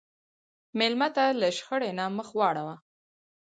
مېلمه 0.77 1.07
ته 1.15 1.23
له 1.41 1.47
شخړې 1.57 1.91
نه 1.99 2.05
مخ 2.17 2.27
واړوه. 2.37 2.75